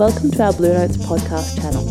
Welcome 0.00 0.30
to 0.30 0.44
our 0.44 0.52
Blue 0.54 0.72
Notes 0.72 0.96
podcast 0.96 1.60
channel. 1.60 1.84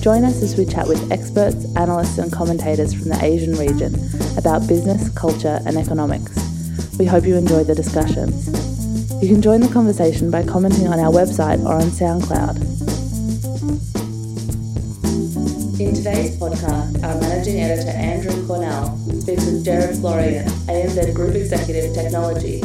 Join 0.00 0.24
us 0.24 0.42
as 0.42 0.56
we 0.56 0.64
chat 0.64 0.88
with 0.88 1.12
experts, 1.12 1.64
analysts, 1.76 2.18
and 2.18 2.32
commentators 2.32 2.92
from 2.92 3.10
the 3.10 3.24
Asian 3.24 3.52
region 3.52 3.94
about 4.36 4.66
business, 4.66 5.08
culture, 5.10 5.60
and 5.64 5.76
economics. 5.76 6.34
We 6.98 7.04
hope 7.04 7.24
you 7.24 7.36
enjoy 7.36 7.62
the 7.62 7.76
discussions. 7.76 8.48
You 9.22 9.28
can 9.28 9.40
join 9.40 9.60
the 9.60 9.68
conversation 9.72 10.28
by 10.28 10.42
commenting 10.42 10.88
on 10.88 10.98
our 10.98 11.12
website 11.12 11.64
or 11.64 11.74
on 11.74 11.82
SoundCloud. 11.94 12.56
In 15.78 15.94
today's 15.94 16.36
podcast, 16.36 17.00
our 17.04 17.20
managing 17.20 17.60
editor 17.60 17.90
Andrew 17.90 18.44
Cornell 18.44 18.98
speaks 19.20 19.46
with 19.46 19.64
Gerard 19.64 19.94
Florian, 19.98 20.46
ANZ 20.66 21.14
Group 21.14 21.36
Executive 21.36 21.94
Technology. 21.94 22.60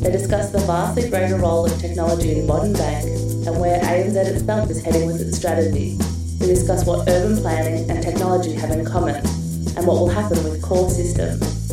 They 0.00 0.10
discuss 0.10 0.48
the 0.48 0.60
vastly 0.60 1.10
greater 1.10 1.36
role 1.36 1.66
of 1.66 1.78
technology 1.78 2.38
in 2.38 2.46
modern 2.46 2.72
bank 2.72 3.17
and 3.48 3.60
where 3.60 3.80
ANZ 3.80 4.14
itself 4.14 4.68
is 4.68 4.84
heading 4.84 5.06
with 5.06 5.22
its 5.22 5.38
strategy. 5.38 5.96
We 6.38 6.48
discuss 6.48 6.84
what 6.84 7.08
urban 7.08 7.38
planning 7.38 7.90
and 7.90 8.02
technology 8.02 8.52
have 8.52 8.70
in 8.70 8.84
common 8.84 9.14
and 9.14 9.86
what 9.86 9.94
will 9.94 10.08
happen 10.10 10.44
with 10.44 10.60
core 10.60 10.90
systems. 10.90 11.72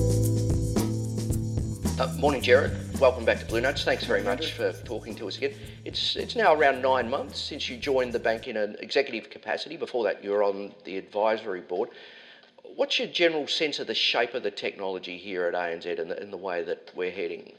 Uh, 1.99 2.07
morning, 2.17 2.41
Gerard. 2.41 2.77
Welcome 3.01 3.25
back 3.25 3.39
to 3.39 3.45
Blue 3.45 3.59
Notes. 3.59 3.83
Thanks 3.83 4.05
very 4.05 4.23
much 4.23 4.53
for 4.53 4.71
talking 4.85 5.15
to 5.15 5.27
us 5.27 5.35
again. 5.35 5.53
It's 5.83 6.15
it's 6.15 6.37
now 6.37 6.53
around 6.53 6.81
nine 6.81 7.09
months 7.09 7.41
since 7.41 7.67
you 7.69 7.75
joined 7.75 8.13
the 8.13 8.19
bank 8.19 8.47
in 8.47 8.55
an 8.55 8.77
executive 8.79 9.29
capacity. 9.29 9.75
Before 9.75 10.05
that, 10.05 10.23
you 10.23 10.31
were 10.31 10.43
on 10.43 10.71
the 10.85 10.97
advisory 10.97 11.59
board. 11.59 11.89
What's 12.63 12.99
your 12.99 13.09
general 13.09 13.47
sense 13.47 13.79
of 13.79 13.87
the 13.87 13.95
shape 13.95 14.33
of 14.33 14.43
the 14.43 14.51
technology 14.51 15.17
here 15.17 15.45
at 15.45 15.53
ANZ 15.53 15.99
and 15.99 16.09
the, 16.09 16.21
and 16.21 16.31
the 16.31 16.37
way 16.37 16.63
that 16.63 16.91
we're 16.95 17.11
heading? 17.11 17.51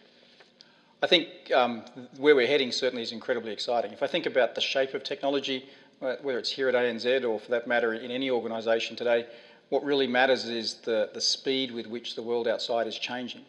I 1.03 1.07
think 1.07 1.29
um, 1.55 1.85
where 2.17 2.35
we're 2.35 2.47
heading 2.47 2.73
certainly 2.73 3.03
is 3.03 3.13
incredibly 3.13 3.53
exciting. 3.53 3.93
If 3.93 4.03
I 4.03 4.07
think 4.07 4.25
about 4.25 4.55
the 4.55 4.63
shape 4.63 4.95
of 4.95 5.05
technology, 5.05 5.69
uh, 6.01 6.17
whether 6.23 6.39
it's 6.39 6.51
here 6.51 6.69
at 6.71 6.75
ANZ 6.75 7.29
or 7.29 7.39
for 7.39 7.51
that 7.51 7.67
matter 7.67 7.93
in 7.93 8.11
any 8.11 8.31
organisation 8.31 8.97
today, 8.97 9.27
what 9.69 9.85
really 9.85 10.07
matters 10.07 10.47
is 10.47 10.75
the, 10.75 11.11
the 11.13 11.21
speed 11.21 11.71
with 11.71 11.87
which 11.87 12.15
the 12.15 12.23
world 12.23 12.49
outside 12.49 12.87
is 12.87 12.99
changing 12.99 13.43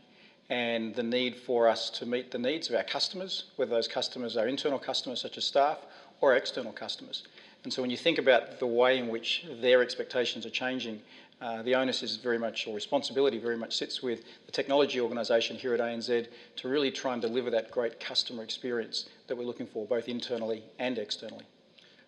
and 0.50 0.94
the 0.96 1.04
need 1.04 1.38
for 1.38 1.70
us 1.70 1.90
to 1.92 2.06
meet 2.06 2.32
the 2.32 2.38
needs 2.38 2.70
of 2.70 2.76
our 2.76 2.84
customers, 2.84 3.46
whether 3.56 3.72
those 3.72 3.88
customers 3.88 4.36
are 4.36 4.48
internal 4.48 4.80
customers 4.80 5.22
such 5.22 5.38
as 5.38 5.46
staff 5.46 5.80
or 6.20 6.36
external 6.36 6.72
customers. 6.74 7.24
And 7.64 7.72
so 7.72 7.82
when 7.82 7.92
you 7.92 7.98
think 7.98 8.18
about 8.18 8.60
the 8.60 8.68
way 8.68 8.98
in 8.98 9.08
which 9.08 9.46
their 9.62 9.82
expectations 9.82 10.46
are 10.46 10.50
changing, 10.50 11.02
uh, 11.40 11.62
the 11.62 11.76
onus 11.76 12.02
is 12.02 12.18
very 12.18 12.40
much, 12.40 12.68
or 12.68 12.74
responsibility 12.74 13.38
very 13.38 13.58
much 13.58 13.76
sits 13.76 14.02
with 14.02 14.24
the 14.46 14.52
technology 14.52 15.00
organisation 15.00 15.56
here 15.56 15.74
at 15.74 15.80
ANZ 15.80 16.28
to 16.56 16.68
really 16.68 16.90
try 16.92 17.14
and 17.14 17.22
deliver 17.22 17.52
that 17.52 17.70
great 17.70 18.00
customer 18.00 18.44
experience 18.44 19.08
that 19.28 19.38
we're 19.38 19.46
looking 19.46 19.68
for, 19.68 19.86
both 19.86 20.08
internally 20.08 20.64
and 20.80 20.98
externally. 20.98 21.46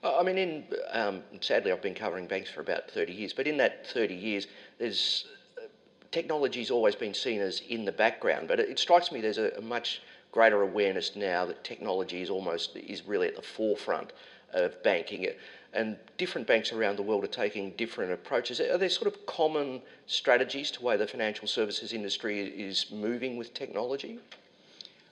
I 0.04 0.24
mean, 0.24 0.38
in 0.38 0.64
um, 0.92 1.22
sadly, 1.42 1.72
I've 1.72 1.82
been 1.82 1.94
covering 1.94 2.26
banks 2.26 2.50
for 2.50 2.62
about 2.62 2.90
30 2.90 3.14
years, 3.14 3.34
but 3.34 3.48
in 3.48 3.58
that 3.58 3.86
30 3.88 4.16
years, 4.16 4.48
there's 4.78 5.26
technology's 6.12 6.72
always 6.72 6.96
been 6.96 7.14
seen 7.14 7.42
as 7.42 7.62
in 7.70 7.86
the 7.86 7.92
background, 7.92 8.48
but 8.48 8.60
it, 8.60 8.70
it 8.70 8.80
strikes 8.80 9.12
me 9.12 9.22
there's 9.22 9.38
a, 9.38 9.52
a, 9.58 9.62
much 9.62 10.02
greater 10.32 10.62
awareness 10.62 11.16
now 11.16 11.46
that 11.46 11.64
technology 11.64 12.22
is 12.22 12.30
almost 12.30 12.76
is 12.76 13.06
really 13.06 13.28
at 13.28 13.36
the 13.36 13.42
forefront 13.42 14.14
of 14.54 14.82
banking. 14.84 15.28
And 15.74 15.98
different 16.18 16.48
banks 16.48 16.72
around 16.74 16.98
the 16.98 17.04
world 17.04 17.24
are 17.24 17.28
taking 17.28 17.72
different 17.72 18.12
approaches. 18.12 18.60
Are 18.60 18.78
there 18.78 18.90
sort 18.90 19.08
of 19.08 19.26
common 19.26 19.82
strategies 20.08 20.72
to 20.72 20.80
the 20.80 20.86
way 20.86 20.98
the 20.98 21.06
financial 21.08 21.48
services 21.48 21.94
industry 21.94 22.42
is 22.42 22.88
moving 22.92 23.38
with 23.38 23.54
technology? 23.54 24.20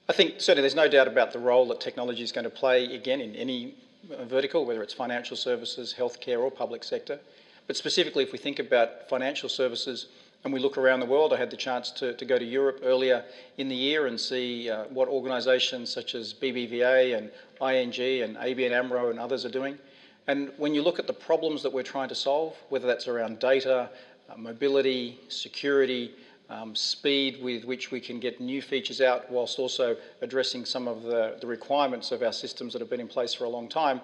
I 0.10 0.14
think 0.14 0.42
certainly 0.42 0.62
there's 0.62 0.76
no 0.76 0.88
doubt 0.88 1.08
about 1.08 1.32
the 1.32 1.40
role 1.40 1.68
that 1.68 1.82
technology 1.82 2.24
is 2.24 2.32
going 2.32 2.46
to 2.46 2.50
play 2.50 2.96
again 2.96 3.22
in 3.22 3.36
any 3.36 3.76
uh, 4.18 4.24
vertical, 4.24 4.66
whether 4.66 4.82
it's 4.82 4.94
financial 4.94 5.36
services, 5.36 5.94
healthcare, 5.98 6.40
or 6.40 6.50
public 6.50 6.84
sector. 6.84 7.20
But 7.68 7.76
specifically, 7.76 8.24
if 8.24 8.32
we 8.32 8.38
think 8.38 8.60
about 8.60 9.10
financial 9.10 9.50
services, 9.50 10.08
and 10.48 10.54
we 10.54 10.62
look 10.62 10.78
around 10.78 11.02
the 11.02 11.06
world. 11.06 11.34
I 11.34 11.38
had 11.38 11.52
the 11.52 11.58
chance 11.58 11.92
to, 11.92 12.14
to 12.14 12.24
go 12.24 12.40
to 12.40 12.46
Europe 12.46 12.80
earlier 12.82 13.26
in 13.58 13.68
the 13.68 13.76
year 13.76 14.08
and 14.08 14.18
see 14.18 14.70
uh, 14.70 14.86
what 14.86 15.10
organisations 15.10 15.90
such 15.90 16.16
as 16.16 16.34
BBVA 16.34 17.18
and 17.18 17.30
ING 17.60 18.24
and 18.24 18.38
ABN 18.38 18.72
AMRO 18.72 19.10
and 19.10 19.20
others 19.20 19.44
are 19.44 19.50
doing. 19.50 19.78
And 20.28 20.54
when 20.56 20.74
you 20.74 20.82
look 20.82 21.00
at 21.00 21.08
the 21.08 21.12
problems 21.12 21.62
that 21.64 21.74
we're 21.74 21.84
trying 21.84 22.08
to 22.08 22.16
solve, 22.16 22.56
whether 22.70 22.88
that's 22.88 23.10
around 23.10 23.40
data, 23.40 23.90
uh, 24.30 24.38
mobility, 24.38 25.20
security, 25.28 26.14
um, 26.50 26.74
speed 26.74 27.44
with 27.44 27.66
which 27.66 27.92
we 27.92 28.00
can 28.00 28.18
get 28.22 28.40
new 28.40 28.62
features 28.62 29.02
out, 29.02 29.30
whilst 29.30 29.60
also 29.60 29.98
addressing 30.22 30.64
some 30.64 30.88
of 30.88 31.04
the, 31.04 31.36
the 31.42 31.48
requirements 31.48 32.14
of 32.14 32.24
our 32.24 32.32
systems 32.32 32.72
that 32.72 32.80
have 32.80 32.90
been 32.90 33.02
in 33.02 33.10
place 33.10 33.34
for 33.34 33.44
a 33.44 33.50
long 33.50 33.68
time, 33.68 34.00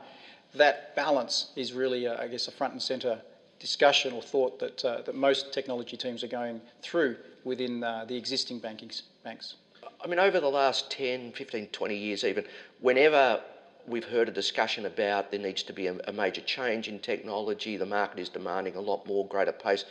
that 0.55 0.93
balance 0.93 1.51
is 1.55 1.71
really, 1.71 2.05
uh, 2.05 2.21
I 2.21 2.27
guess, 2.27 2.49
a 2.49 2.51
front 2.51 2.73
and 2.73 2.81
centre 2.81 3.21
discussion 3.63 4.11
or 4.11 4.21
thought 4.21 4.59
that, 4.59 4.83
uh, 4.83 5.01
that 5.03 5.15
most 5.15 5.53
technology 5.53 5.95
teams 5.95 6.21
are 6.21 6.27
going 6.27 6.59
through 6.81 7.15
within 7.45 7.81
uh, 7.81 8.03
the 8.05 8.13
existing 8.13 8.59
banking 8.59 8.91
banks. 9.23 9.55
I 10.03 10.07
mean, 10.07 10.19
over 10.19 10.41
the 10.41 10.49
last 10.49 10.91
10, 10.91 11.31
15, 11.31 11.67
20 11.67 11.95
years, 11.95 12.25
even, 12.25 12.43
whenever 12.81 13.39
we've 13.87 14.03
heard 14.03 14.27
a 14.27 14.33
discussion 14.33 14.85
about 14.85 15.31
there 15.31 15.39
needs 15.39 15.63
to 15.63 15.71
be 15.71 15.87
a, 15.87 15.95
a 16.09 16.11
major 16.11 16.41
change 16.41 16.89
in 16.89 16.99
technology, 16.99 17.77
the 17.77 17.85
market 17.85 18.19
is 18.19 18.27
demanding 18.27 18.75
a 18.75 18.81
lot 18.81 19.07
more, 19.07 19.25
greater 19.27 19.53
pace, 19.53 19.85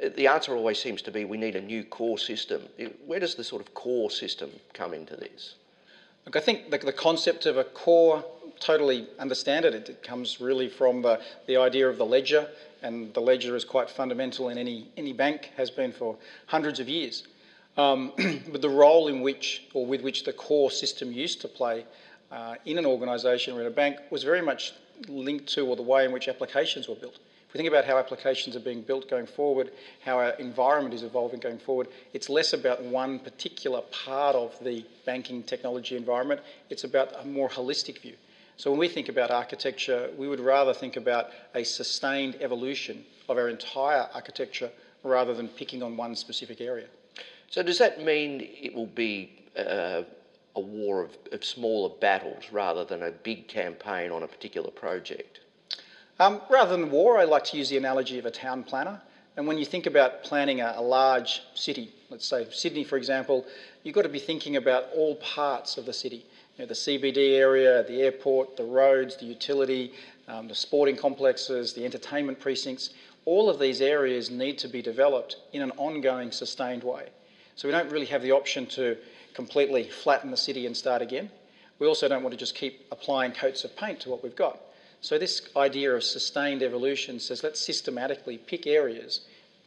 uh, 0.00 0.08
the 0.14 0.28
answer 0.28 0.54
always 0.54 0.80
seems 0.80 1.02
to 1.02 1.10
be 1.10 1.24
we 1.24 1.36
need 1.36 1.56
a 1.56 1.60
new 1.60 1.82
core 1.82 2.18
system. 2.18 2.62
Where 3.06 3.18
does 3.18 3.34
the 3.34 3.42
sort 3.42 3.60
of 3.60 3.74
core 3.74 4.08
system 4.08 4.50
come 4.72 4.94
into 4.94 5.16
this? 5.16 5.56
Look, 6.24 6.36
I 6.36 6.40
think 6.40 6.70
the, 6.70 6.78
the 6.78 6.92
concept 6.92 7.44
of 7.46 7.56
a 7.56 7.64
core, 7.64 8.24
totally 8.60 9.06
understand 9.18 9.64
it. 9.64 9.74
it. 9.74 10.02
Comes 10.02 10.40
really 10.40 10.68
from 10.68 11.02
the, 11.02 11.20
the 11.46 11.56
idea 11.56 11.88
of 11.88 11.98
the 11.98 12.06
ledger 12.06 12.48
and 12.82 13.12
the 13.14 13.20
ledger 13.20 13.56
is 13.56 13.64
quite 13.64 13.90
fundamental 13.90 14.48
in 14.48 14.58
any, 14.58 14.88
any 14.96 15.12
bank, 15.12 15.50
has 15.56 15.70
been 15.70 15.92
for 15.92 16.16
hundreds 16.46 16.80
of 16.80 16.88
years. 16.88 17.26
Um, 17.76 18.12
but 18.52 18.62
the 18.62 18.70
role 18.70 19.08
in 19.08 19.20
which, 19.20 19.64
or 19.74 19.84
with 19.86 20.02
which 20.02 20.24
the 20.24 20.32
core 20.32 20.70
system 20.70 21.12
used 21.12 21.40
to 21.42 21.48
play 21.48 21.84
uh, 22.30 22.54
in 22.64 22.78
an 22.78 22.86
organisation 22.86 23.56
or 23.56 23.60
in 23.60 23.66
a 23.66 23.70
bank 23.70 23.98
was 24.10 24.22
very 24.24 24.42
much 24.42 24.72
linked 25.08 25.46
to, 25.48 25.66
or 25.66 25.76
the 25.76 25.82
way 25.82 26.04
in 26.04 26.12
which 26.12 26.28
applications 26.28 26.88
were 26.88 26.94
built. 26.94 27.18
If 27.48 27.54
we 27.54 27.58
think 27.58 27.68
about 27.68 27.84
how 27.84 27.96
applications 27.98 28.56
are 28.56 28.60
being 28.60 28.82
built 28.82 29.08
going 29.08 29.26
forward, 29.26 29.70
how 30.04 30.18
our 30.18 30.30
environment 30.30 30.94
is 30.94 31.02
evolving 31.02 31.40
going 31.40 31.58
forward, 31.58 31.88
it's 32.12 32.28
less 32.28 32.52
about 32.52 32.82
one 32.82 33.18
particular 33.18 33.82
part 34.04 34.34
of 34.34 34.58
the 34.64 34.84
banking 35.04 35.42
technology 35.42 35.96
environment, 35.96 36.40
it's 36.70 36.84
about 36.84 37.12
a 37.22 37.26
more 37.26 37.48
holistic 37.48 38.00
view. 38.00 38.14
So 38.56 38.70
when 38.70 38.80
we 38.80 38.88
think 38.88 39.08
about 39.08 39.30
architecture, 39.30 40.10
we 40.16 40.28
would 40.28 40.40
rather 40.40 40.72
think 40.72 40.96
about 40.96 41.30
a 41.54 41.62
sustained 41.62 42.38
evolution 42.40 43.04
of 43.28 43.36
our 43.36 43.48
entire 43.48 44.08
architecture 44.14 44.70
rather 45.02 45.34
than 45.34 45.48
picking 45.48 45.82
on 45.82 45.96
one 45.96 46.16
specific 46.16 46.60
area. 46.60 46.86
So 47.50 47.62
does 47.62 47.78
that 47.78 48.02
mean 48.02 48.48
it 48.60 48.74
will 48.74 48.86
be 48.86 49.30
uh, 49.58 50.02
a 50.54 50.60
war 50.60 51.02
of, 51.02 51.16
of, 51.32 51.44
smaller 51.44 51.94
battles 52.00 52.50
rather 52.50 52.84
than 52.84 53.02
a 53.02 53.10
big 53.10 53.46
campaign 53.46 54.10
on 54.10 54.22
a 54.22 54.26
particular 54.26 54.70
project? 54.70 55.40
Um, 56.18 56.40
rather 56.48 56.76
than 56.76 56.90
war, 56.90 57.18
I 57.18 57.24
like 57.24 57.44
to 57.44 57.58
use 57.58 57.68
the 57.68 57.76
analogy 57.76 58.18
of 58.18 58.24
a 58.24 58.30
town 58.30 58.64
planner. 58.64 59.00
And 59.36 59.46
when 59.46 59.58
you 59.58 59.66
think 59.66 59.84
about 59.84 60.24
planning 60.24 60.62
a, 60.62 60.74
a 60.76 60.82
large 60.82 61.42
city, 61.54 61.92
let's 62.08 62.26
say 62.26 62.46
Sydney, 62.50 62.84
for 62.84 62.96
example, 62.96 63.46
you've 63.82 63.94
got 63.94 64.02
to 64.02 64.08
be 64.08 64.18
thinking 64.18 64.56
about 64.56 64.86
all 64.94 65.16
parts 65.16 65.76
of 65.76 65.84
the 65.84 65.92
city 65.92 66.24
you 66.56 66.64
know, 66.64 66.66
the 66.66 66.74
CBD 66.74 67.36
area, 67.36 67.82
the 67.84 68.02
airport, 68.02 68.56
the 68.56 68.64
roads, 68.64 69.16
the 69.16 69.26
utility, 69.26 69.92
um, 70.28 70.48
the 70.48 70.54
sporting 70.54 70.96
complexes, 70.96 71.74
the 71.74 71.84
entertainment 71.84 72.40
precincts, 72.40 72.90
all 73.26 73.50
of 73.50 73.58
these 73.58 73.80
areas 73.80 74.30
need 74.30 74.56
to 74.58 74.68
be 74.68 74.80
developed 74.80 75.36
in 75.52 75.60
an 75.60 75.72
ongoing, 75.76 76.32
sustained 76.32 76.82
way. 76.82 77.08
So 77.56 77.68
we 77.68 77.72
don't 77.72 77.90
really 77.90 78.06
have 78.06 78.22
the 78.22 78.32
option 78.32 78.66
to 78.66 78.96
completely 79.34 79.84
flatten 79.84 80.30
the 80.30 80.36
city 80.36 80.66
and 80.66 80.76
start 80.76 81.02
again. 81.02 81.30
We 81.78 81.86
also 81.86 82.08
don't 82.08 82.22
want 82.22 82.32
to 82.32 82.38
just 82.38 82.54
keep 82.54 82.86
applying 82.90 83.32
coats 83.32 83.64
of 83.64 83.76
paint 83.76 84.00
to 84.00 84.10
what 84.10 84.22
we've 84.22 84.36
got. 84.36 84.58
So 85.02 85.18
this 85.18 85.48
idea 85.56 85.94
of 85.94 86.02
sustained 86.02 86.62
evolution 86.62 87.20
says 87.20 87.42
let's 87.42 87.60
systematically 87.60 88.38
pick 88.38 88.66
areas, 88.66 89.26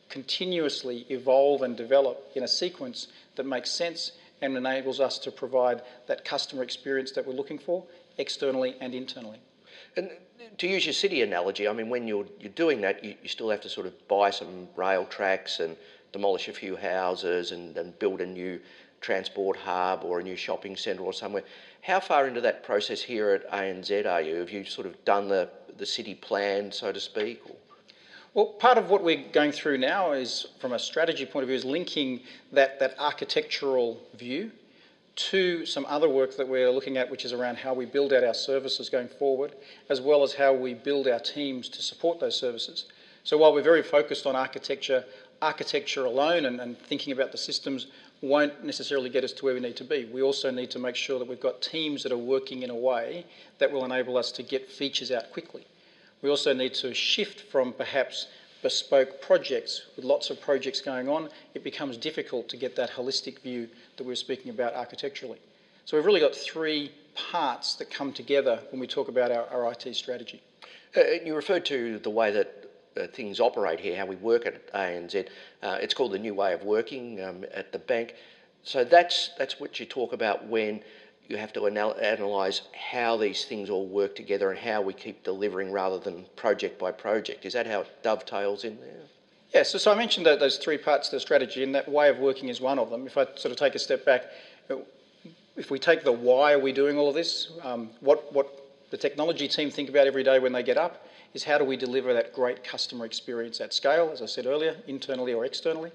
continuously 0.10 1.06
evolve 1.10 1.62
and 1.62 1.78
develop 1.78 2.32
in 2.36 2.44
a 2.44 2.48
sequence 2.48 3.08
that 3.36 3.46
makes 3.46 3.72
sense 3.72 4.14
and 4.42 4.56
enables 4.56 5.00
us 5.00 5.20
to 5.20 5.32
provide 5.32 5.82
that 6.08 6.26
customer 6.26 6.64
experience 6.64 7.12
that 7.12 7.26
we're 7.26 7.34
looking 7.34 7.60
for 7.60 7.84
externally 8.18 8.76
and 8.82 8.94
internally. 8.94 9.40
And 9.96 10.10
to 10.58 10.68
use 10.68 10.86
your 10.86 10.94
city 10.94 11.22
analogy, 11.22 11.68
I 11.68 11.74
mean, 11.74 11.90
when 11.90 12.08
you're, 12.08 12.26
you're 12.40 12.52
doing 12.54 12.82
that, 12.82 13.04
you, 13.04 13.16
you 13.22 13.30
still 13.30 13.50
have 13.50 13.62
to 13.62 13.70
sort 13.70 13.88
of 13.88 14.08
buy 14.08 14.30
some 14.30 14.68
rail 14.76 15.06
tracks 15.06 15.60
and 15.60 15.76
demolish 16.12 16.48
a 16.48 16.54
few 16.54 16.76
houses 16.76 17.52
and, 17.52 17.78
and 17.78 17.98
build 18.00 18.22
a 18.22 18.26
new 18.26 18.60
transport 19.02 19.58
hub 19.58 20.04
or 20.04 20.20
a 20.20 20.24
new 20.24 20.36
shopping 20.36 20.76
centre 20.76 21.04
or 21.04 21.14
somewhere. 21.14 21.44
How 21.82 22.00
far 22.00 22.28
into 22.28 22.42
that 22.42 22.64
process 22.64 23.02
here 23.02 23.32
at 23.32 23.50
ANZ 23.52 24.06
are 24.06 24.22
you? 24.22 24.36
Have 24.36 24.50
you 24.50 24.66
sort 24.66 24.88
of 24.88 25.04
done 25.06 25.30
the, 25.30 25.50
the 25.78 25.86
city 25.86 26.16
plan, 26.16 26.72
so 26.72 26.92
to 26.92 27.00
speak? 27.00 27.42
Or? 27.50 27.56
Well, 28.36 28.46
part 28.46 28.78
of 28.78 28.92
what 28.92 29.04
we're 29.04 29.24
going 29.32 29.52
through 29.52 29.80
now 29.80 30.12
is, 30.12 30.46
from 30.60 30.74
a 30.74 30.80
strategy 30.80 31.26
point 31.26 31.44
of 31.44 31.48
view, 31.48 31.56
is 31.56 31.66
linking 31.66 32.22
that, 32.52 32.80
that 32.80 32.96
architectural 33.00 34.00
view 34.16 34.52
to 35.16 35.66
some 35.66 35.86
other 35.90 36.08
work 36.08 36.38
that 36.38 36.48
we're 36.48 36.70
looking 36.70 36.98
at, 36.98 37.10
which 37.10 37.26
is 37.26 37.34
around 37.34 37.58
how 37.58 37.74
we 37.74 37.86
build 37.86 38.14
out 38.14 38.24
our 38.24 38.36
services 38.36 38.88
going 38.88 39.08
forward, 39.08 39.54
as 39.90 40.00
well 40.00 40.22
as 40.22 40.36
how 40.36 40.54
we 40.54 40.76
build 40.76 41.08
our 41.08 41.20
teams 41.20 41.68
to 41.70 41.82
support 41.82 42.20
those 42.20 42.40
services. 42.40 42.86
So 43.24 43.36
while 43.36 43.52
we're 43.52 43.64
very 43.64 43.82
focused 43.82 44.28
on 44.28 44.36
architecture, 44.36 45.04
architecture 45.42 46.06
alone 46.06 46.46
and, 46.46 46.62
and 46.62 46.78
thinking 46.78 47.12
about 47.12 47.32
the 47.32 47.38
systems 47.38 47.88
won't 48.22 48.64
necessarily 48.64 49.10
get 49.10 49.24
us 49.24 49.34
to 49.34 49.46
where 49.46 49.56
we 49.56 49.60
need 49.60 49.76
to 49.78 49.84
be. 49.84 50.06
We 50.06 50.22
also 50.22 50.52
need 50.52 50.70
to 50.72 50.80
make 50.80 50.96
sure 50.96 51.18
that 51.18 51.28
we've 51.28 51.40
got 51.40 51.62
teams 51.64 52.04
that 52.04 52.12
are 52.12 52.18
working 52.18 52.62
in 52.62 52.70
a 52.70 52.76
way 52.76 53.26
that 53.58 53.72
will 53.72 53.86
enable 53.86 54.18
us 54.18 54.32
to 54.34 54.44
get 54.44 54.70
features 54.70 55.12
out 55.12 55.32
quickly. 55.32 55.66
We 56.22 56.30
also 56.30 56.54
need 56.54 56.74
to 56.76 56.94
shift 56.94 57.42
from 57.42 57.74
perhaps 57.74 58.28
bespoke 58.62 59.22
projects 59.22 59.86
with 59.96 60.06
lots 60.06 60.30
of 60.30 60.42
projects 60.42 60.82
going 60.82 61.08
on, 61.08 61.30
it 61.54 61.64
becomes 61.64 61.98
difficult 61.98 62.50
to 62.50 62.58
get 62.58 62.76
that 62.76 62.92
holistic 62.92 63.40
view 63.40 63.70
that 63.98 64.04
we 64.04 64.12
are 64.12 64.18
speaking 64.18 64.52
about 64.52 64.74
architecturally. 64.74 65.40
So 65.86 65.98
we've 65.98 66.06
really 66.06 66.20
got 66.20 66.36
three 66.36 66.92
parts 67.32 67.76
that 67.76 67.90
come 67.90 68.14
together 68.14 68.60
when 68.72 68.80
we 68.80 68.88
talk 68.88 69.08
about 69.08 69.32
our, 69.32 69.48
our 69.48 69.72
IT 69.72 69.96
strategy. 69.96 70.42
Uh, 70.96 71.02
you 71.24 71.36
referred 71.36 71.66
to 71.66 72.00
the 72.00 72.10
way 72.10 72.32
that 72.32 72.66
uh, 72.98 73.08
things 73.08 73.40
operate 73.40 73.80
here, 73.80 73.98
how 73.98 74.06
we 74.06 74.16
work 74.18 74.46
at 74.46 74.72
ANZ. 74.74 75.28
Uh, 75.62 75.78
it's 75.82 75.94
called 75.94 76.12
the 76.12 76.20
new 76.20 76.34
way 76.34 76.54
of 76.54 76.64
working 76.64 77.24
um, 77.24 77.46
at 77.54 77.72
the 77.72 77.80
bank. 77.80 78.16
So 78.64 78.84
that's 78.84 79.32
that's 79.38 79.60
what 79.60 79.80
you 79.80 79.86
talk 79.86 80.12
about 80.12 80.48
when 80.48 80.82
you 81.30 81.38
have 81.38 81.54
to 81.54 81.68
anal- 81.68 81.94
analyse 81.94 82.62
how 82.92 83.16
these 83.16 83.46
things 83.46 83.70
all 83.70 83.86
work 83.86 84.16
together 84.16 84.50
and 84.50 84.60
how 84.60 84.82
we 84.82 84.94
keep 84.94 85.24
delivering 85.24 85.72
rather 85.72 86.00
than 86.00 86.26
project 86.36 86.80
by 86.80 86.92
project. 86.92 87.46
Is 87.46 87.54
that 87.54 87.68
how 87.68 87.82
it 87.82 88.04
dovetails 88.04 88.64
in 88.64 88.78
there? 88.82 89.04
Yeah, 89.54 89.64
so, 89.64 89.78
so 89.78 89.92
I 89.92 89.96
mentioned 89.96 90.26
that 90.26 90.40
those 90.40 90.58
three 90.58 90.78
parts 90.78 91.08
of 91.08 91.12
the 91.12 91.20
strategy, 91.20 91.64
and 91.64 91.74
that 91.76 91.88
way 91.88 92.10
of 92.10 92.18
working 92.18 92.50
is 92.50 92.60
one 92.60 92.80
of 92.80 92.90
them. 92.90 93.06
If 93.06 93.18
I 93.18 93.26
sort 93.36 93.52
of 93.52 93.58
take 93.58 93.76
a 93.76 93.80
step 93.80 94.06
back, 94.06 94.26
if 95.56 95.72
we 95.72 95.78
take 95.78 96.04
the 96.04 96.12
why 96.12 96.54
are 96.54 96.60
we 96.60 96.72
doing 96.72 96.98
all 96.98 97.10
of 97.10 97.16
this, 97.16 97.52
um, 97.64 97.92
what, 98.00 98.32
what 98.34 98.48
the 98.90 98.98
technology 98.98 99.48
team 99.48 99.70
think 99.70 99.90
about 99.90 100.08
every 100.08 100.24
day 100.24 100.40
when 100.40 100.52
they 100.52 100.64
get 100.64 100.78
up 100.78 101.08
is 101.36 101.44
how 101.44 101.60
do 101.60 101.64
we 101.64 101.78
deliver 101.78 102.12
that 102.14 102.34
great 102.34 102.64
customer 102.64 103.06
experience 103.06 103.62
at 103.62 103.72
scale, 103.74 104.10
as 104.12 104.22
I 104.24 104.26
said 104.26 104.48
earlier, 104.48 104.76
internally 104.88 105.34
or 105.34 105.46
externally. 105.46 105.92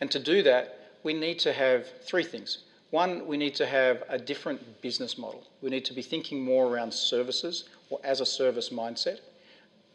And 0.00 0.10
to 0.12 0.20
do 0.20 0.42
that, 0.44 0.92
we 1.02 1.12
need 1.12 1.40
to 1.40 1.52
have 1.52 1.88
three 2.02 2.22
things. 2.22 2.58
One, 2.90 3.26
we 3.26 3.36
need 3.36 3.54
to 3.54 3.66
have 3.66 4.02
a 4.08 4.18
different 4.18 4.82
business 4.82 5.16
model. 5.16 5.44
We 5.62 5.70
need 5.70 5.84
to 5.84 5.92
be 5.92 6.02
thinking 6.02 6.42
more 6.42 6.66
around 6.66 6.92
services 6.92 7.68
or 7.88 8.00
as 8.02 8.20
a 8.20 8.26
service 8.26 8.70
mindset. 8.70 9.20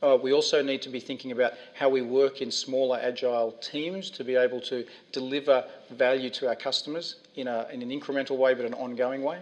Uh, 0.01 0.17
we 0.21 0.31
also 0.31 0.61
need 0.61 0.81
to 0.81 0.89
be 0.89 0.99
thinking 0.99 1.31
about 1.31 1.53
how 1.73 1.89
we 1.89 2.01
work 2.01 2.41
in 2.41 2.51
smaller, 2.51 2.99
agile 3.01 3.51
teams 3.53 4.09
to 4.11 4.23
be 4.23 4.35
able 4.35 4.61
to 4.61 4.85
deliver 5.11 5.65
value 5.91 6.29
to 6.29 6.47
our 6.47 6.55
customers 6.55 7.15
in, 7.35 7.47
a, 7.47 7.67
in 7.71 7.81
an 7.81 7.89
incremental 7.89 8.37
way 8.37 8.53
but 8.53 8.65
an 8.65 8.73
ongoing 8.73 9.23
way. 9.23 9.39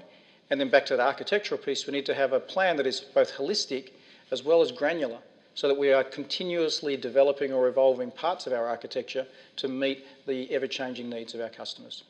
And 0.50 0.59
then 0.59 0.69
back 0.69 0.85
to 0.88 0.95
the 0.95 1.03
architectural 1.03 1.59
piece, 1.59 1.85
we 1.85 1.94
need 1.94 2.05
to 2.07 2.13
have 2.13 2.33
a 2.33 2.39
plan 2.39 2.77
that 2.77 2.88
is 2.88 3.01
both 3.01 3.33
holistic 3.33 3.89
as 4.31 4.44
well 4.44 4.61
as 4.61 4.71
granular 4.71 5.19
so 5.55 5.67
that 5.67 5.77
we 5.77 5.91
are 5.91 6.03
continuously 6.03 6.97
developing 6.97 7.53
or 7.53 7.67
evolving 7.67 8.09
parts 8.09 8.47
of 8.47 8.53
our 8.53 8.67
architecture 8.67 9.27
to 9.57 9.67
meet 9.67 10.05
the 10.25 10.51
ever 10.51 10.65
changing 10.65 11.09
needs 11.09 11.35
of 11.35 11.41
our 11.41 11.50
customers. 11.50 12.03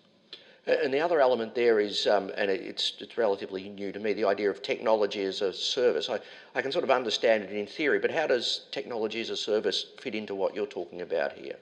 And 0.66 0.94
the 0.94 1.02
other 1.02 1.20
element 1.20 1.56
there 1.56 1.82
is, 1.82 2.08
um, 2.08 2.32
and 2.38 2.50
it's, 2.50 2.94
it's 3.00 3.18
relatively 3.18 3.68
new 3.68 3.92
to 3.92 4.00
me, 4.00 4.14
the 4.14 4.24
idea 4.24 4.50
of 4.50 4.62
technology 4.62 5.24
as 5.24 5.42
a 5.42 5.52
service. 5.52 6.10
I, 6.10 6.20
I 6.56 6.62
can 6.62 6.72
sort 6.72 6.86
of 6.86 6.92
understand 6.92 7.44
it 7.44 7.52
in 7.52 7.68
theory, 7.68 8.00
but 8.00 8.12
how 8.12 8.28
does 8.28 8.62
technology 8.72 9.20
as 9.20 9.30
a 9.30 9.36
service 9.36 9.88
fit 10.00 10.16
into 10.16 10.36
what 10.36 10.56
you're 10.56 10.66
talking 10.66 11.02
about 11.02 11.34
here? 11.34 11.58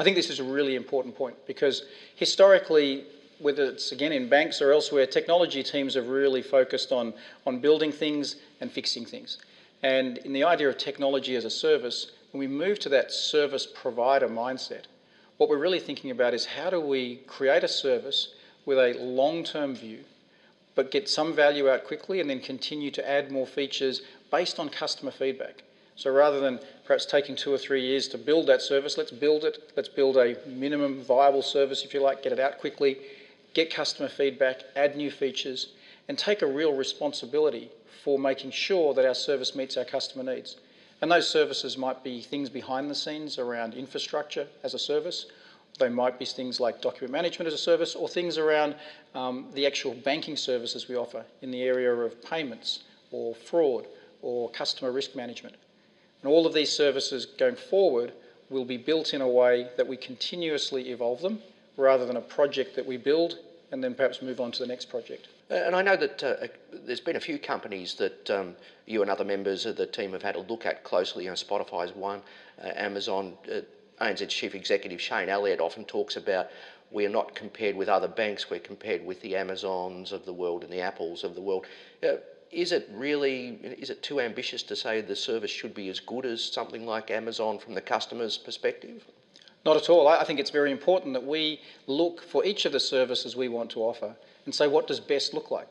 I 0.00 0.02
think 0.02 0.16
this 0.16 0.28
is 0.28 0.40
a 0.40 0.44
really 0.44 0.74
important 0.74 1.14
point 1.14 1.36
because 1.46 1.84
historically, 2.16 3.04
whether 3.38 3.64
it's 3.66 3.92
again 3.92 4.10
in 4.10 4.28
banks 4.28 4.60
or 4.60 4.72
elsewhere, 4.72 5.06
technology 5.06 5.62
teams 5.62 5.94
have 5.94 6.08
really 6.08 6.42
focused 6.42 6.90
on, 6.90 7.14
on 7.46 7.60
building 7.60 7.92
things 7.92 8.36
and 8.60 8.72
fixing 8.72 9.04
things. 9.04 9.38
And 9.84 10.18
in 10.18 10.32
the 10.32 10.42
idea 10.42 10.68
of 10.68 10.78
technology 10.78 11.36
as 11.36 11.44
a 11.44 11.50
service, 11.50 12.10
when 12.32 12.40
we 12.40 12.48
move 12.48 12.80
to 12.80 12.88
that 12.88 13.12
service 13.12 13.66
provider 13.66 14.28
mindset, 14.28 14.84
what 15.42 15.48
we're 15.48 15.58
really 15.58 15.80
thinking 15.80 16.12
about 16.12 16.34
is 16.34 16.46
how 16.46 16.70
do 16.70 16.78
we 16.78 17.16
create 17.26 17.64
a 17.64 17.68
service 17.68 18.32
with 18.64 18.78
a 18.78 18.96
long 19.02 19.42
term 19.42 19.74
view, 19.74 19.98
but 20.76 20.92
get 20.92 21.08
some 21.08 21.34
value 21.34 21.68
out 21.68 21.82
quickly 21.82 22.20
and 22.20 22.30
then 22.30 22.38
continue 22.38 22.92
to 22.92 23.10
add 23.10 23.32
more 23.32 23.44
features 23.44 24.02
based 24.30 24.60
on 24.60 24.68
customer 24.68 25.10
feedback. 25.10 25.64
So 25.96 26.12
rather 26.12 26.38
than 26.38 26.60
perhaps 26.84 27.06
taking 27.06 27.34
two 27.34 27.52
or 27.52 27.58
three 27.58 27.84
years 27.84 28.06
to 28.10 28.18
build 28.18 28.46
that 28.46 28.62
service, 28.62 28.96
let's 28.96 29.10
build 29.10 29.42
it. 29.42 29.72
Let's 29.76 29.88
build 29.88 30.16
a 30.16 30.36
minimum 30.46 31.02
viable 31.02 31.42
service, 31.42 31.84
if 31.84 31.92
you 31.92 32.00
like, 32.00 32.22
get 32.22 32.30
it 32.30 32.38
out 32.38 32.60
quickly, 32.60 32.98
get 33.52 33.68
customer 33.68 34.08
feedback, 34.08 34.62
add 34.76 34.94
new 34.94 35.10
features, 35.10 35.72
and 36.06 36.16
take 36.16 36.42
a 36.42 36.46
real 36.46 36.72
responsibility 36.72 37.68
for 38.04 38.16
making 38.16 38.52
sure 38.52 38.94
that 38.94 39.04
our 39.04 39.12
service 39.12 39.56
meets 39.56 39.76
our 39.76 39.84
customer 39.84 40.22
needs. 40.22 40.54
And 41.02 41.10
those 41.10 41.28
services 41.28 41.76
might 41.76 42.04
be 42.04 42.20
things 42.20 42.48
behind 42.48 42.88
the 42.88 42.94
scenes 42.94 43.36
around 43.36 43.74
infrastructure 43.74 44.46
as 44.62 44.74
a 44.74 44.78
service. 44.78 45.26
They 45.80 45.88
might 45.88 46.16
be 46.16 46.24
things 46.24 46.60
like 46.60 46.80
document 46.80 47.10
management 47.10 47.48
as 47.48 47.54
a 47.54 47.58
service 47.58 47.96
or 47.96 48.08
things 48.08 48.38
around 48.38 48.76
um, 49.16 49.48
the 49.52 49.66
actual 49.66 49.94
banking 49.94 50.36
services 50.36 50.88
we 50.88 50.94
offer 50.94 51.24
in 51.42 51.50
the 51.50 51.62
area 51.62 51.92
of 51.92 52.22
payments 52.22 52.84
or 53.10 53.34
fraud 53.34 53.86
or 54.22 54.48
customer 54.50 54.92
risk 54.92 55.16
management. 55.16 55.56
And 56.22 56.30
all 56.30 56.46
of 56.46 56.54
these 56.54 56.70
services 56.70 57.26
going 57.26 57.56
forward 57.56 58.12
will 58.48 58.64
be 58.64 58.76
built 58.76 59.12
in 59.12 59.22
a 59.22 59.28
way 59.28 59.68
that 59.76 59.88
we 59.88 59.96
continuously 59.96 60.90
evolve 60.90 61.20
them 61.20 61.40
rather 61.76 62.06
than 62.06 62.16
a 62.16 62.20
project 62.20 62.76
that 62.76 62.86
we 62.86 62.96
build 62.96 63.38
and 63.72 63.82
then 63.82 63.94
perhaps 63.94 64.22
move 64.22 64.40
on 64.40 64.52
to 64.52 64.60
the 64.60 64.68
next 64.68 64.88
project. 64.88 65.26
Uh, 65.52 65.56
and 65.66 65.76
I 65.76 65.82
know 65.82 65.96
that 65.96 66.22
uh, 66.22 66.46
there's 66.72 67.00
been 67.00 67.16
a 67.16 67.20
few 67.20 67.38
companies 67.38 67.94
that 67.96 68.30
um, 68.30 68.56
you 68.86 69.02
and 69.02 69.10
other 69.10 69.24
members 69.24 69.66
of 69.66 69.76
the 69.76 69.86
team 69.86 70.12
have 70.12 70.22
had 70.22 70.36
a 70.36 70.40
look 70.40 70.64
at 70.64 70.82
closely. 70.82 71.24
You 71.24 71.30
know, 71.30 71.34
Spotify's 71.34 71.94
one, 71.94 72.22
uh, 72.62 72.70
Amazon. 72.74 73.34
Uh, 73.50 73.60
ANZ's 74.00 74.32
chief 74.32 74.54
executive 74.54 75.00
Shayne 75.00 75.28
Elliott 75.28 75.60
often 75.60 75.84
talks 75.84 76.16
about 76.16 76.48
we're 76.90 77.10
not 77.10 77.34
compared 77.34 77.76
with 77.76 77.88
other 77.88 78.08
banks, 78.08 78.50
we're 78.50 78.58
compared 78.58 79.04
with 79.04 79.20
the 79.20 79.36
Amazons 79.36 80.10
of 80.12 80.24
the 80.24 80.32
world 80.32 80.64
and 80.64 80.72
the 80.72 80.80
Apples 80.80 81.22
of 81.22 81.34
the 81.34 81.40
world. 81.40 81.66
Uh, 82.02 82.14
is 82.50 82.72
it 82.72 82.88
really, 82.92 83.58
is 83.78 83.90
it 83.90 84.02
too 84.02 84.20
ambitious 84.20 84.62
to 84.64 84.74
say 84.74 85.02
the 85.02 85.14
service 85.14 85.50
should 85.50 85.74
be 85.74 85.88
as 85.88 86.00
good 86.00 86.26
as 86.26 86.42
something 86.42 86.84
like 86.84 87.10
Amazon 87.10 87.58
from 87.58 87.74
the 87.74 87.80
customer's 87.80 88.36
perspective? 88.38 89.04
Not 89.64 89.76
at 89.76 89.88
all. 89.88 90.08
I 90.08 90.24
think 90.24 90.40
it's 90.40 90.50
very 90.50 90.72
important 90.72 91.12
that 91.12 91.24
we 91.24 91.60
look 91.86 92.22
for 92.22 92.44
each 92.44 92.64
of 92.64 92.72
the 92.72 92.80
services 92.80 93.36
we 93.36 93.48
want 93.48 93.70
to 93.70 93.80
offer 93.80 94.16
and 94.44 94.54
say, 94.54 94.66
what 94.66 94.86
does 94.86 95.00
best 95.00 95.34
look 95.34 95.50
like? 95.50 95.70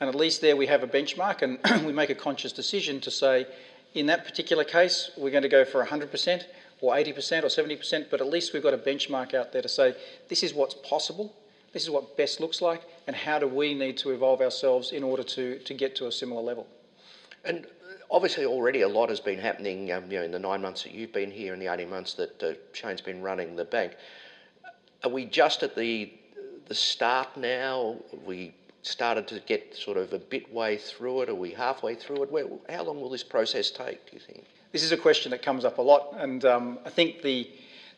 And 0.00 0.08
at 0.08 0.14
least 0.14 0.40
there 0.40 0.56
we 0.56 0.66
have 0.66 0.82
a 0.82 0.88
benchmark 0.88 1.42
and 1.42 1.84
we 1.86 1.92
make 1.92 2.10
a 2.10 2.14
conscious 2.14 2.52
decision 2.52 3.00
to 3.00 3.10
say, 3.10 3.46
in 3.94 4.06
that 4.06 4.24
particular 4.24 4.64
case, 4.64 5.10
we're 5.16 5.30
going 5.30 5.42
to 5.42 5.48
go 5.48 5.64
for 5.64 5.84
100% 5.84 6.44
or 6.80 6.94
80% 6.94 7.44
or 7.44 7.46
70%, 7.46 8.10
but 8.10 8.20
at 8.20 8.26
least 8.26 8.52
we've 8.52 8.62
got 8.62 8.74
a 8.74 8.78
benchmark 8.78 9.34
out 9.34 9.52
there 9.52 9.62
to 9.62 9.68
say, 9.68 9.94
this 10.28 10.42
is 10.42 10.52
what's 10.52 10.74
possible, 10.74 11.32
this 11.72 11.84
is 11.84 11.90
what 11.90 12.16
best 12.16 12.40
looks 12.40 12.60
like, 12.60 12.82
and 13.06 13.14
how 13.14 13.38
do 13.38 13.46
we 13.46 13.74
need 13.74 13.96
to 13.98 14.10
evolve 14.10 14.40
ourselves 14.40 14.90
in 14.92 15.04
order 15.04 15.22
to, 15.22 15.58
to 15.60 15.74
get 15.74 15.94
to 15.96 16.06
a 16.06 16.12
similar 16.12 16.42
level. 16.42 16.66
And 17.44 17.66
obviously 18.10 18.44
already 18.44 18.82
a 18.82 18.88
lot 18.88 19.08
has 19.08 19.20
been 19.20 19.38
happening 19.38 19.90
um, 19.90 20.10
you 20.10 20.18
know, 20.18 20.24
in 20.24 20.30
the 20.30 20.38
nine 20.38 20.60
months 20.60 20.82
that 20.82 20.92
you've 20.92 21.12
been 21.12 21.30
here 21.30 21.52
and 21.52 21.62
the 21.62 21.72
18 21.72 21.88
months 21.88 22.14
that 22.14 22.42
uh, 22.42 22.52
Shayne's 22.72 23.00
been 23.00 23.22
running 23.22 23.56
the 23.56 23.64
bank. 23.64 23.96
Are 25.02 25.10
we 25.10 25.24
just 25.24 25.62
at 25.62 25.74
the 25.74 26.12
the 26.68 26.74
start 26.74 27.36
now? 27.36 27.96
we 28.24 28.54
started 28.82 29.28
to 29.28 29.40
get 29.40 29.74
sort 29.76 29.96
of 29.96 30.12
a 30.12 30.18
bit 30.18 30.52
way 30.52 30.76
through 30.76 31.22
it? 31.22 31.28
Are 31.28 31.34
we 31.34 31.50
halfway 31.50 31.94
through 31.94 32.24
it? 32.24 32.30
Where, 32.30 32.46
how 32.68 32.84
long 32.84 33.00
will 33.00 33.10
this 33.10 33.22
process 33.22 33.70
take, 33.70 34.04
do 34.10 34.16
you 34.16 34.20
think? 34.20 34.44
This 34.72 34.82
is 34.82 34.92
a 34.92 34.96
question 34.96 35.30
that 35.30 35.42
comes 35.42 35.64
up 35.64 35.78
a 35.78 35.82
lot, 35.82 36.14
and 36.18 36.44
um, 36.44 36.78
I 36.84 36.90
think 36.90 37.22
the, 37.22 37.48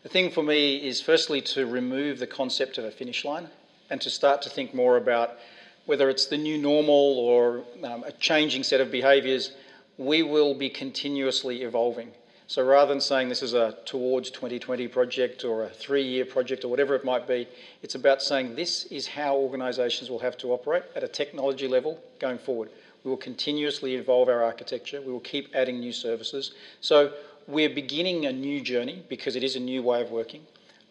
the 0.02 0.08
thing 0.08 0.30
for 0.30 0.42
me 0.42 0.76
is 0.76 1.00
firstly 1.00 1.40
to 1.42 1.66
remove 1.66 2.18
the 2.18 2.26
concept 2.26 2.78
of 2.78 2.84
a 2.84 2.90
finish 2.90 3.24
line 3.24 3.48
and 3.90 4.00
to 4.00 4.10
start 4.10 4.42
to 4.42 4.50
think 4.50 4.74
more 4.74 4.96
about 4.96 5.38
whether 5.86 6.08
it's 6.08 6.26
the 6.26 6.36
new 6.36 6.58
normal 6.58 7.18
or 7.18 7.64
um, 7.84 8.04
a 8.04 8.12
changing 8.12 8.62
set 8.62 8.80
of 8.80 8.90
behaviours, 8.90 9.52
we 9.98 10.22
will 10.22 10.54
be 10.54 10.68
continuously 10.68 11.62
evolving. 11.62 12.10
So 12.54 12.62
rather 12.62 12.92
than 12.92 13.00
saying 13.00 13.30
this 13.30 13.42
is 13.42 13.52
a 13.52 13.76
towards 13.84 14.30
2020 14.30 14.86
project 14.86 15.42
or 15.44 15.64
a 15.64 15.68
three 15.68 16.04
year 16.04 16.24
project 16.24 16.64
or 16.64 16.68
whatever 16.68 16.94
it 16.94 17.04
might 17.04 17.26
be, 17.26 17.48
it's 17.82 17.96
about 17.96 18.22
saying 18.22 18.54
this 18.54 18.84
is 18.92 19.08
how 19.08 19.34
organisations 19.34 20.08
will 20.08 20.20
have 20.20 20.36
to 20.38 20.52
operate 20.52 20.84
at 20.94 21.02
a 21.02 21.08
technology 21.08 21.66
level 21.66 21.98
going 22.20 22.38
forward. 22.38 22.70
We 23.02 23.10
will 23.10 23.18
continuously 23.18 23.96
evolve 23.96 24.28
our 24.28 24.44
architecture, 24.44 25.00
we 25.00 25.10
will 25.10 25.18
keep 25.18 25.52
adding 25.52 25.80
new 25.80 25.90
services. 25.90 26.52
So 26.80 27.14
we're 27.48 27.70
beginning 27.70 28.26
a 28.26 28.32
new 28.32 28.60
journey 28.60 29.02
because 29.08 29.34
it 29.34 29.42
is 29.42 29.56
a 29.56 29.60
new 29.60 29.82
way 29.82 30.00
of 30.00 30.12
working. 30.12 30.42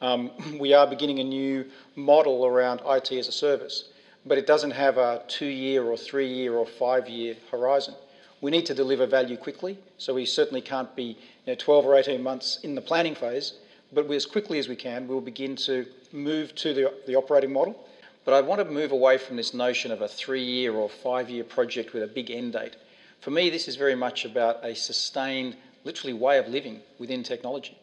Um, 0.02 0.32
we 0.60 0.74
are 0.74 0.86
beginning 0.86 1.20
a 1.20 1.24
new 1.24 1.64
model 1.96 2.46
around 2.46 2.82
IT 2.86 3.10
as 3.14 3.30
a 3.30 3.32
service, 3.32 3.88
but 4.26 4.38
it 4.38 4.46
doesn't 4.46 4.72
have 4.72 4.98
a 4.98 5.24
two 5.30 5.46
year 5.46 5.86
or 5.86 5.96
three 5.96 6.28
year 6.28 6.56
or 6.56 6.66
five 6.66 7.08
year 7.08 7.38
horizon. 7.52 7.96
We 8.44 8.52
need 8.52 8.66
to 8.66 8.74
deliver 8.74 9.06
value 9.06 9.38
quickly, 9.38 9.78
so 9.98 10.16
we 10.16 10.26
certainly 10.26 10.60
can't 10.60 10.94
be 10.98 11.18
you 11.46 11.54
know, 11.54 11.56
12 11.56 11.86
or 11.86 11.96
18 11.96 12.22
months 12.22 12.60
in 12.64 12.76
the 12.76 12.82
planning 12.82 13.16
phase, 13.16 13.54
but 13.94 14.12
as 14.12 14.26
quickly 14.26 14.60
as 14.60 14.68
we 14.68 14.76
can, 14.76 15.08
we'll 15.08 15.22
begin 15.22 15.56
to 15.68 15.86
move 16.12 16.54
to 16.56 16.74
the, 16.74 16.94
the 17.08 17.16
operating 17.16 17.54
model. 17.54 17.88
But 18.26 18.34
I 18.34 18.42
want 18.42 18.60
to 18.60 18.66
move 18.66 18.92
away 18.92 19.18
from 19.18 19.38
this 19.38 19.54
notion 19.54 19.94
of 19.94 20.02
a 20.02 20.10
three 20.10 20.44
year 20.44 20.74
or 20.74 20.90
five 20.90 21.30
year 21.30 21.46
project 21.46 21.94
with 21.94 22.04
a 22.04 22.08
big 22.08 22.32
end 22.32 22.52
date. 22.52 22.76
For 23.22 23.32
me, 23.32 23.50
this 23.50 23.70
is 23.70 23.78
very 23.78 23.96
much 23.96 24.26
about 24.26 24.60
a 24.62 24.76
sustained, 24.76 25.56
literally, 25.86 26.12
way 26.12 26.38
of 26.38 26.50
living 26.50 26.82
within 27.00 27.24
technology. 27.24 27.78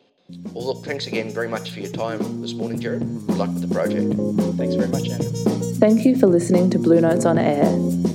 Well, 0.52 0.66
look, 0.66 0.84
thanks 0.84 1.06
again 1.06 1.32
very 1.32 1.48
much 1.48 1.70
for 1.70 1.80
your 1.80 1.92
time 1.92 2.42
this 2.42 2.54
morning, 2.54 2.80
Gerard. 2.80 3.00
Good 3.00 3.36
luck 3.36 3.50
with 3.50 3.68
the 3.68 3.74
project. 3.74 4.14
Thanks 4.56 4.74
very 4.74 4.88
much, 4.88 5.08
Andrew. 5.08 5.74
Thank 5.74 6.04
you 6.04 6.16
for 6.16 6.26
listening 6.26 6.70
to 6.70 6.78
Blue 6.78 7.00
Notes 7.00 7.24
on 7.24 7.38
Air. 7.38 7.64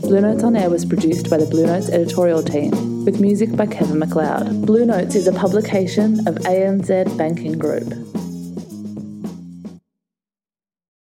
Blue 0.02 0.22
Notes 0.22 0.44
on 0.44 0.56
Air 0.56 0.70
was 0.70 0.86
produced 0.86 1.30
by 1.30 1.38
the 1.38 1.46
Blue 1.48 1.66
Notes 1.66 1.90
editorial 1.90 2.44
team, 2.44 3.06
with 3.06 3.20
music 3.20 3.56
by 3.56 3.66
Kevin 3.66 4.00
MacLeod. 4.00 4.66
Blue 4.66 4.86
Notes 4.86 5.16
is 5.16 5.28
a 5.28 5.34
publication 5.34 6.28
of 6.28 6.36
ANZ 6.46 7.18
Banking 7.18 7.58
Group. 7.58 8.05